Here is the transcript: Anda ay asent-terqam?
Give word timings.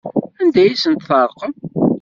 Anda 0.41 0.59
ay 0.63 0.73
asent-terqam? 0.75 1.53